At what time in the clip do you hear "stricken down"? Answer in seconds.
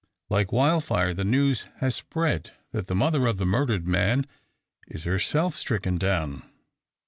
5.53-6.41